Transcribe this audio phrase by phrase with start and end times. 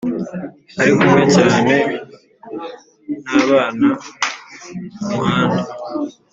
[0.81, 1.75] arikumwe cyane
[3.31, 3.89] nabana
[5.01, 5.63] kumuhanda.